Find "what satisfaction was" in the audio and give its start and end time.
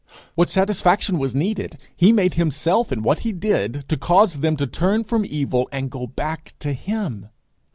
0.33-1.35